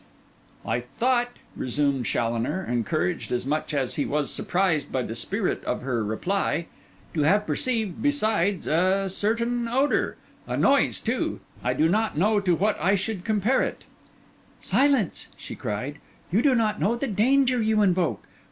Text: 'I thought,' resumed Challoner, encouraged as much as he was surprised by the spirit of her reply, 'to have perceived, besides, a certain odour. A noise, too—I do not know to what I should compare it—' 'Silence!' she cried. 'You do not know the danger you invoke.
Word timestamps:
'I 0.65 0.79
thought,' 0.79 1.37
resumed 1.55 2.07
Challoner, 2.07 2.65
encouraged 2.65 3.31
as 3.31 3.45
much 3.45 3.71
as 3.71 3.97
he 3.97 4.03
was 4.03 4.31
surprised 4.31 4.91
by 4.91 5.03
the 5.03 5.13
spirit 5.13 5.63
of 5.63 5.83
her 5.83 6.03
reply, 6.03 6.65
'to 7.13 7.21
have 7.21 7.45
perceived, 7.45 8.01
besides, 8.01 8.65
a 8.65 9.11
certain 9.11 9.67
odour. 9.67 10.15
A 10.47 10.57
noise, 10.57 10.99
too—I 11.01 11.73
do 11.73 11.87
not 11.87 12.17
know 12.17 12.39
to 12.39 12.55
what 12.55 12.79
I 12.81 12.95
should 12.95 13.23
compare 13.23 13.61
it—' 13.61 13.83
'Silence!' 14.59 15.27
she 15.37 15.53
cried. 15.53 15.99
'You 16.31 16.41
do 16.41 16.55
not 16.55 16.79
know 16.79 16.95
the 16.95 17.05
danger 17.05 17.61
you 17.61 17.83
invoke. 17.83 18.23